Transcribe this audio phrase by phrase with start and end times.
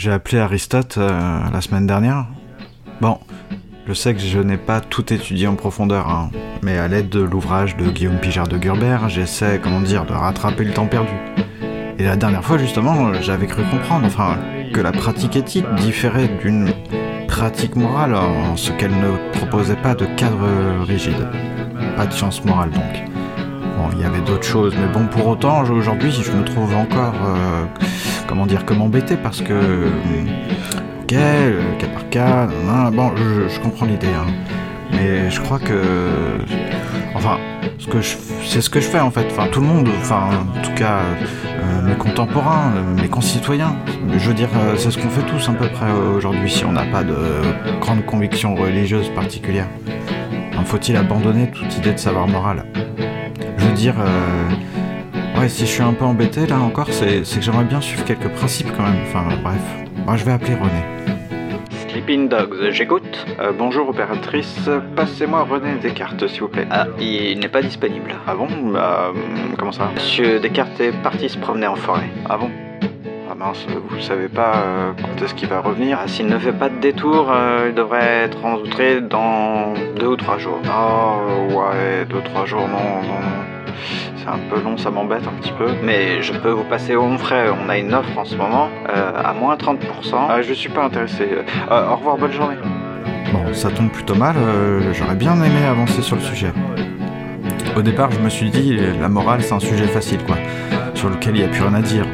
[0.00, 2.24] J'ai appelé Aristote euh, la semaine dernière.
[3.02, 3.18] Bon,
[3.86, 6.30] je sais que je n'ai pas tout étudié en profondeur, hein,
[6.62, 10.64] mais à l'aide de l'ouvrage de Guillaume Pijard de Gurbert, j'essaie, comment dire, de rattraper
[10.64, 11.12] le temps perdu.
[11.98, 14.38] Et la dernière fois, justement, j'avais cru comprendre, enfin,
[14.72, 16.72] que la pratique éthique différait d'une
[17.28, 21.28] pratique morale en ce qu'elle ne proposait pas de cadre rigide.
[21.98, 23.04] Pas de science morale, donc.
[23.76, 27.16] Bon, il y avait d'autres choses, mais bon, pour autant, aujourd'hui, je me trouve encore,
[27.22, 27.66] euh,
[28.30, 29.88] comment dire, comme embêté parce que,
[31.02, 32.48] ok, euh, cas par cas,
[32.92, 34.32] bon, je, comprends l'idée, hein.
[34.92, 35.82] mais je crois que,
[37.16, 37.38] enfin,
[37.78, 37.98] ce que
[38.46, 39.26] c'est ce que je fais en fait.
[39.32, 43.74] Enfin, tout le monde, enfin, en tout cas, euh, mes contemporains, euh, mes concitoyens.
[44.12, 46.72] Je veux dire, euh, c'est ce qu'on fait tous à peu près aujourd'hui si on
[46.72, 47.16] n'a pas de
[47.80, 49.66] grande conviction religieuse particulière.
[50.52, 52.64] Enfin, Faut-il abandonner toute idée de savoir moral?
[53.58, 54.48] Je veux dire, euh,
[55.40, 58.28] ouais, si je suis un peu embêté là encore, c'est que j'aimerais bien suivre quelques
[58.28, 59.00] principes quand même.
[59.06, 59.60] Enfin, bref.
[60.04, 60.82] Moi, je vais appeler René.
[61.88, 63.26] Sleeping Dogs, j'écoute.
[63.40, 66.66] Euh, bonjour opératrice, passez-moi René Descartes s'il vous plaît.
[66.70, 68.14] Ah, il n'est pas disponible.
[68.26, 68.48] Ah bon?
[68.72, 69.12] Bah,
[69.58, 69.90] comment ça?
[69.94, 72.10] Monsieur Descartes est parti se promener en forêt.
[72.28, 72.50] Ah bon?
[73.30, 75.98] Ah mince, vous savez pas euh, quand est-ce qu'il va revenir?
[76.02, 80.16] Ah, s'il ne fait pas de détour, euh, il devrait être rentré dans deux ou
[80.16, 80.60] trois jours.
[80.66, 84.09] Oh ouais, deux, trois jours, non, non, non.
[84.22, 85.68] C'est un peu long, ça m'embête un petit peu.
[85.82, 87.46] Mais je peux vous passer au frais.
[87.50, 89.78] On a une offre en ce moment euh, à moins 30%.
[90.28, 91.26] Ah, je suis pas intéressé.
[91.70, 92.56] Euh, au revoir, bonne journée.
[93.32, 96.52] Bon, ça tombe plutôt mal, euh, j'aurais bien aimé avancer sur le sujet.
[97.76, 100.36] Au départ, je me suis dit, la morale, c'est un sujet facile, quoi,
[100.94, 102.04] sur lequel il n'y a plus rien à dire.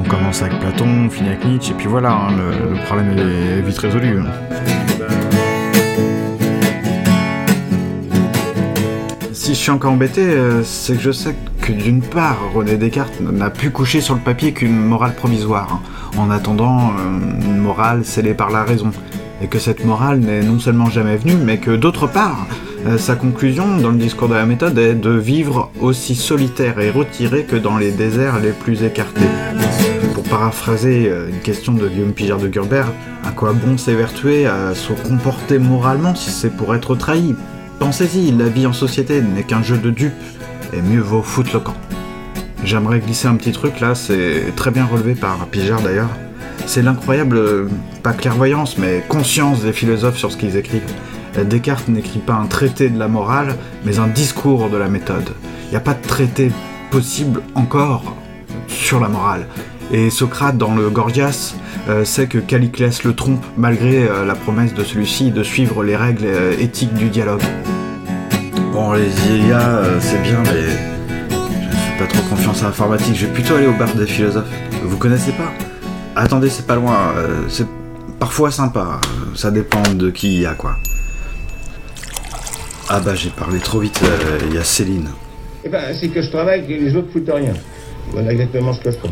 [0.00, 3.16] On commence avec Platon, on finit avec Nietzsche, et puis voilà, hein, le, le problème
[3.16, 4.18] est vite résolu.
[9.42, 13.20] Si je suis encore embêté, euh, c'est que je sais que d'une part, René Descartes
[13.20, 18.04] n'a pu coucher sur le papier qu'une morale provisoire, hein, en attendant euh, une morale
[18.04, 18.92] scellée par la raison,
[19.42, 22.46] et que cette morale n'est non seulement jamais venue, mais que d'autre part,
[22.86, 26.92] euh, sa conclusion dans le discours de la méthode est de vivre aussi solitaire et
[26.92, 29.26] retiré que dans les déserts les plus écartés.
[30.14, 32.92] Pour paraphraser une question de Guillaume Pijard de Gurbert,
[33.24, 37.34] à quoi bon s'évertuer à se comporter moralement si c'est pour être trahi?
[37.82, 40.12] Pensez-y, la vie en société n'est qu'un jeu de dupes,
[40.72, 41.74] et mieux vaut foutre le camp.
[42.62, 46.10] J'aimerais glisser un petit truc là, c'est très bien relevé par Pijard d'ailleurs.
[46.64, 47.68] C'est l'incroyable, euh,
[48.04, 50.94] pas clairvoyance, mais conscience des philosophes sur ce qu'ils écrivent.
[51.44, 55.30] Descartes n'écrit pas un traité de la morale, mais un discours de la méthode.
[55.64, 56.52] Il n'y a pas de traité
[56.92, 58.14] possible encore
[58.68, 59.48] sur la morale.
[59.92, 61.54] Et Socrate, dans le Gorgias,
[61.88, 65.96] euh, sait que Caliclès le trompe malgré euh, la promesse de celui-ci de suivre les
[65.96, 67.42] règles euh, éthiques du dialogue.
[68.72, 69.10] Bon, les
[69.46, 70.62] IA, c'est bien, mais
[71.30, 73.14] je fais pas trop confiance à l'informatique.
[73.16, 74.48] Je vais plutôt aller au bar des philosophes.
[74.82, 75.52] Vous connaissez pas?
[76.16, 77.12] Attendez, c'est pas loin.
[77.18, 77.66] euh, c'est
[78.18, 78.98] parfois sympa.
[79.34, 80.76] Ça dépend de qui il y a, quoi.
[82.88, 84.00] Ah bah, j'ai parlé trop vite.
[84.04, 85.10] euh, Il y a Céline.
[85.64, 87.52] Eh ben, c'est que je travaille et les autres foutent rien.
[88.10, 89.10] Voilà exactement ce que je pense.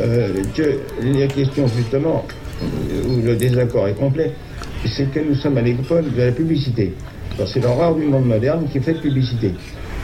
[0.00, 2.24] Euh, que la question, justement,
[3.06, 4.32] où le désaccord est complet,
[4.86, 6.94] c'est que nous sommes à l'époque de la publicité.
[7.46, 9.54] C'est l'horreur du monde moderne qui fait de publicité.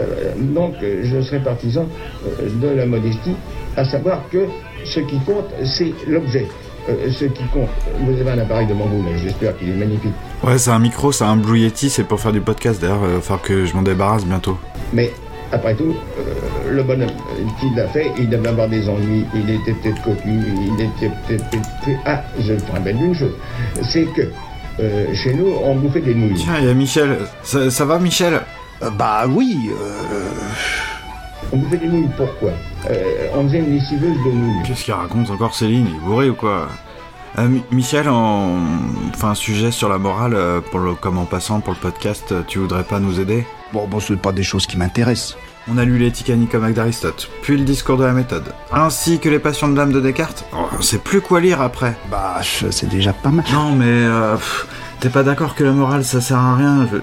[0.00, 1.86] Euh, donc, je serais partisan
[2.24, 3.34] euh, de la modestie,
[3.76, 4.46] à savoir que
[4.84, 6.46] ce qui compte, c'est l'objet.
[6.88, 7.68] Euh, ce qui compte,
[8.00, 10.12] vous avez un appareil devant vous, là, j'espère qu'il est magnifique.
[10.42, 12.80] Ouais, c'est un micro, c'est un Blue Yeti, c'est pour faire du podcast.
[12.80, 14.56] D'ailleurs, il va falloir que je m'en débarrasse bientôt.
[14.92, 15.12] Mais
[15.52, 19.48] après tout, euh, le bonhomme euh, qui l'a fait, il devait avoir des ennuis, il
[19.50, 21.48] était peut-être cocu, il était peut-être...
[21.50, 23.32] peut-être- Ah, je te rappelle d'une chose,
[23.82, 24.30] c'est que
[24.80, 26.34] euh, chez nous, on bouffait des nouilles.
[26.34, 27.18] Tiens, il y a Michel.
[27.42, 28.40] Ça, ça va, Michel?
[28.82, 30.28] Euh, bah oui, euh,
[31.52, 32.50] On bouffait des nouilles, pourquoi?
[32.90, 34.62] Euh, On faisait une lessiveuse de nouilles.
[34.66, 35.86] Qu'est-ce qu'il raconte encore, Céline?
[35.88, 36.68] Il est bourré ou quoi?
[37.38, 38.56] Euh, Mi- Michel, en...
[39.14, 40.36] enfin, un sujet sur la morale,
[40.70, 40.94] pour le...
[40.94, 43.46] comme en passant pour le podcast, tu voudrais pas nous aider?
[43.72, 45.36] Bon, bon, ce n'est pas des choses qui m'intéressent.
[45.70, 49.38] On a lu l'éthique Nicomaque d'Aristote, puis le discours de la méthode, ainsi que les
[49.38, 50.46] passions de l'âme de Descartes.
[50.54, 51.94] Oh, on sait plus quoi lire après.
[52.10, 53.44] Bah, c'est déjà pas mal.
[53.52, 54.36] Non, mais euh,
[55.00, 56.98] t'es pas d'accord que la morale ça sert à rien je...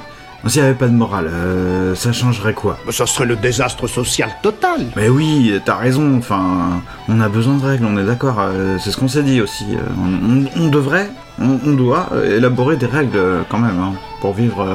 [0.47, 3.87] S'il y avait pas de morale, euh, ça changerait quoi Bah, Ça serait le désastre
[3.87, 4.85] social total.
[4.95, 8.91] Mais oui, t'as raison, enfin, on a besoin de règles, on est d'accord, euh, c'est
[8.91, 9.65] ce qu'on s'est dit aussi.
[9.73, 11.09] euh, on, on- on devrait,
[11.41, 13.19] on, on doit élaborer des règles
[13.49, 14.65] quand même, hein, pour vivre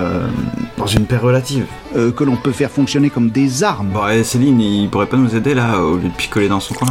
[0.77, 1.67] dans une paix relative.
[1.95, 3.89] Que l'on peut faire fonctionner comme des armes.
[3.95, 6.75] Bon, et Céline, il pourrait pas nous aider là, au lieu de picoler dans son
[6.75, 6.89] coin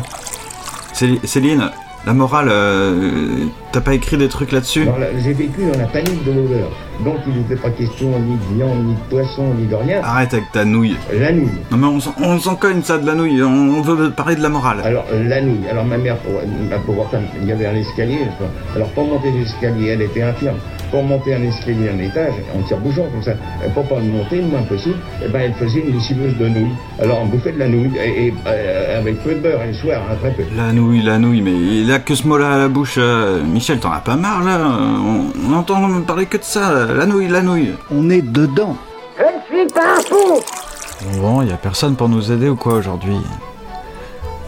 [0.94, 1.70] Céli- Céline,
[2.06, 4.86] La morale, euh, t'as pas écrit des trucs là-dessus
[5.24, 6.70] j'ai vécu dans la panique de l'odeur.
[7.04, 10.02] Donc il n'était pas question ni de viande, ni de poisson, ni de rien.
[10.04, 10.96] Arrête avec ta nouille.
[11.14, 11.50] La nouille.
[11.72, 14.50] Non mais on s'en- cogne ça de la nouille, on on veut parler de la
[14.50, 14.78] morale.
[14.84, 15.68] Alors la nouille.
[15.70, 16.34] Alors ma mère, pour,
[16.70, 18.20] ma pauvre femme, il y avait un escalier.
[18.76, 20.58] Alors pour monter l'escalier, elle était infirme.
[20.92, 24.38] Pour monter un escalier un étage, en tire-bouchon comme ça, euh, pour pas le monter
[24.38, 26.74] le moins possible, eh ben, elle faisait une lessiveuse de nouilles.
[27.00, 29.74] Alors on bouffait de la nouille et, et, euh, avec peu de beurre et le
[29.74, 30.44] soir, hein, très peu.
[30.58, 32.96] La nouille, la nouille, mais il a que ce mot-là à la bouche.
[32.98, 37.06] euh, Michel, t'en as pas marre là on, on entend parler que de ça, la
[37.06, 37.74] nouille, la nouille.
[37.92, 38.76] On est dedans.
[41.22, 43.18] Bon, il y a personne pour nous aider ou quoi aujourd'hui?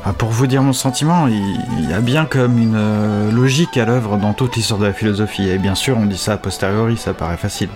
[0.03, 3.85] Ah, Pour vous dire mon sentiment, il y a bien comme une euh, logique à
[3.85, 5.47] l'œuvre dans toute l'histoire de la philosophie.
[5.47, 7.69] Et bien sûr, on dit ça a posteriori, ça paraît facile.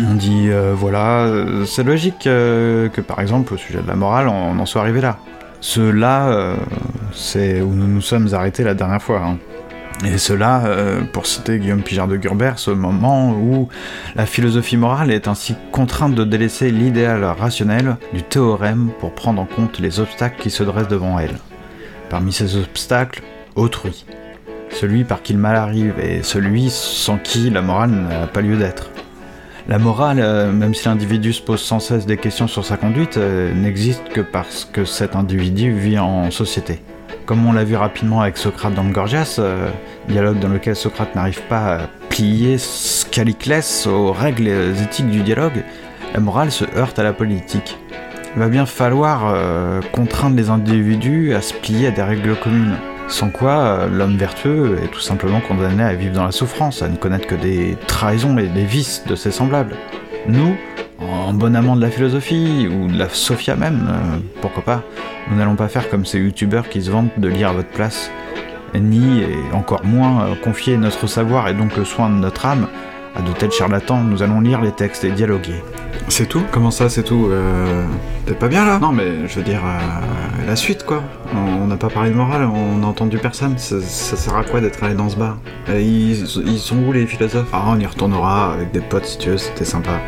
[0.00, 4.26] On dit, euh, voilà, euh, c'est logique que par exemple, au sujet de la morale,
[4.28, 5.18] on en soit arrivé là.
[5.60, 6.56] Ce là, euh,
[7.12, 9.20] c'est où nous nous sommes arrêtés la dernière fois.
[9.24, 9.36] hein.
[10.02, 13.68] Et cela, euh, pour citer Guillaume Pijard de Gurbert, ce moment où
[14.16, 19.46] la philosophie morale est ainsi contrainte de délaisser l'idéal rationnel du théorème pour prendre en
[19.46, 21.38] compte les obstacles qui se dressent devant elle.
[22.10, 23.22] Parmi ces obstacles,
[23.56, 24.04] autrui.
[24.70, 28.56] Celui par qui le mal arrive et celui sans qui la morale n'a pas lieu
[28.56, 28.90] d'être.
[29.68, 33.16] La morale, euh, même si l'individu se pose sans cesse des questions sur sa conduite,
[33.16, 36.82] euh, n'existe que parce que cet individu vit en société.
[37.26, 39.70] Comme on l'a vu rapidement avec Socrate dans le Gorgias, euh,
[40.08, 41.78] dialogue dans lequel Socrate n'arrive pas à
[42.10, 45.64] plier Scaliclès aux règles éthiques du dialogue,
[46.12, 47.78] la morale se heurte à la politique.
[48.36, 52.76] Il va bien falloir euh, contraindre les individus à se plier à des règles communes.
[53.08, 56.88] Sans quoi, euh, l'homme vertueux est tout simplement condamné à vivre dans la souffrance, à
[56.88, 59.76] ne connaître que des trahisons et des vices de ses semblables.
[60.28, 60.56] Nous,
[61.00, 63.88] en bon amant de la philosophie, ou de la sophia même,
[64.42, 64.82] pourquoi pas,
[65.30, 68.10] nous n'allons pas faire comme ces youtubeurs qui se vantent de lire à votre place,
[68.74, 72.66] ni, et encore moins, euh, confier notre savoir et donc le soin de notre âme
[73.16, 75.62] à de tels charlatans, nous allons lire les textes et dialoguer.
[76.08, 76.42] C'est tout?
[76.50, 77.28] Comment ça, c'est tout?
[77.30, 77.86] Euh...
[78.26, 78.80] T'es pas bien là?
[78.80, 81.00] Non, mais je veux dire, euh, la suite quoi.
[81.32, 83.56] On n'a pas parlé de morale, on n'a entendu personne.
[83.56, 85.38] Ça, ça sert à quoi d'être allé dans ce bar?
[85.68, 87.48] Ils, ils sont où les philosophes?
[87.52, 90.00] Ah, on y retournera avec des potes si tu veux, c'était sympa.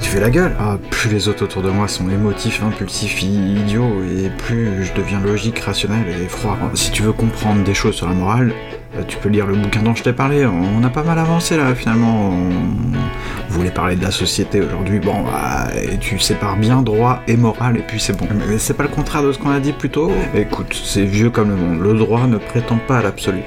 [0.00, 4.02] Tu fais la gueule Ah, plus les autres autour de moi sont émotifs, impulsifs, idiots,
[4.04, 6.58] et plus je deviens logique, rationnel et froid.
[6.74, 8.52] Si tu veux comprendre des choses sur la morale,
[8.96, 10.46] euh, tu peux lire le bouquin dont je t'ai parlé.
[10.46, 12.30] On a pas mal avancé là, finalement.
[12.30, 14.98] On voulait parler de la société aujourd'hui.
[14.98, 18.26] Bon, bah, et tu sépares bien droit et morale, et puis c'est bon.
[18.48, 21.30] Mais c'est pas le contraire de ce qu'on a dit plus tôt Écoute, c'est vieux
[21.30, 21.80] comme le monde.
[21.80, 23.42] Le droit ne prétend pas à l'absolu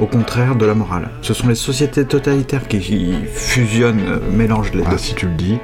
[0.00, 1.10] au contraire de la morale.
[1.22, 4.98] Ce sont les sociétés totalitaires qui, fusionnent, euh, mélangent les Ah, deux.
[4.98, 5.58] si tu le dis.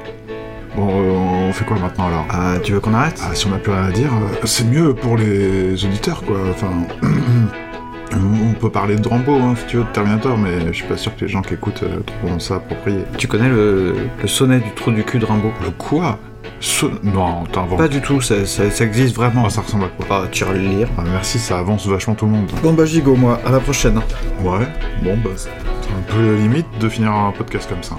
[0.76, 2.26] Bon, euh, on fait quoi maintenant alors?
[2.30, 3.20] Ah, tu veux qu'on arrête?
[3.22, 6.38] Ah, si on n'a plus rien à dire, euh, c'est mieux pour les auditeurs, quoi.
[6.50, 6.70] Enfin,
[8.14, 10.96] on peut parler de Rambo, hein, si tu veux, de Terminator, mais je suis pas
[10.96, 13.00] sûr que les gens qui écoutent euh, trouveront ça approprié.
[13.18, 16.18] Tu connais le, le sonnet du trou du cul de Le quoi?
[16.60, 17.78] Ce- Non, t'inventes.
[17.78, 19.44] Pas du tout, ça, ça- ça existe vraiment.
[19.46, 20.88] Ah, ça ressemble à quoi Ah, tu iras le lire.
[20.98, 22.50] Ah, merci, ça avance vachement tout le monde.
[22.62, 23.96] Bon bah gigot moi, à la prochaine.
[24.42, 24.66] Ouais,
[25.02, 27.96] bon, bah, c'est un peu limite de finir un podcast comme ça.